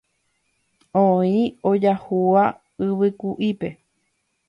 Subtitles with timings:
[1.05, 1.35] oĩ
[1.71, 2.43] ojahúva
[2.85, 3.69] yvyku'ípe